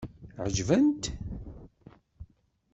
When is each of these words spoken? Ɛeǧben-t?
Ɛeǧben-t? 0.43 1.03